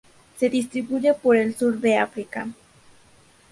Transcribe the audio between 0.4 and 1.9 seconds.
distribuye por el sur